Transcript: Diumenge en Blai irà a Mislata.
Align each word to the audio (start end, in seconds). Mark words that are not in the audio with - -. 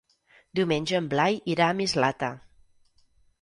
Diumenge 0.59 0.97
en 0.99 1.09
Blai 1.11 1.37
irà 1.57 1.67
a 1.67 1.75
Mislata. 1.83 2.31